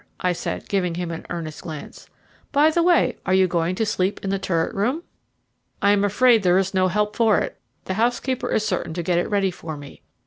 I 0.19 0.33
said, 0.33 0.67
giving 0.67 0.95
him 0.95 1.11
an 1.11 1.27
earnest 1.29 1.61
glance. 1.61 2.09
"By 2.51 2.71
the 2.71 2.81
way, 2.81 3.17
are 3.23 3.35
you 3.35 3.47
going 3.47 3.75
to 3.75 3.85
sleep 3.85 4.19
in 4.23 4.31
the 4.31 4.39
turret 4.39 4.73
room?" 4.73 5.03
"I 5.79 5.91
am 5.91 6.03
afraid 6.03 6.41
there 6.41 6.57
is 6.57 6.73
no 6.73 6.87
help 6.87 7.15
for 7.15 7.37
it; 7.37 7.59
the 7.85 7.93
housekeeper 7.93 8.49
is 8.51 8.65
certain 8.65 8.95
to 8.95 9.03
get 9.03 9.19
it 9.19 9.29
ready 9.29 9.51
for 9.51 9.77
me. 9.77 10.01